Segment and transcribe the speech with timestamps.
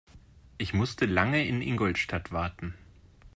[0.57, 2.73] Ich musste lange in Ingolstadt warten